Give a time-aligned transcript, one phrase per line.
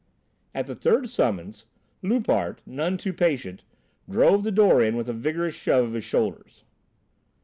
[0.55, 1.67] At the third summons,
[2.01, 3.63] Loupart, none too patient,
[4.09, 6.63] drove the door in with a vigorous shove of his shoulders.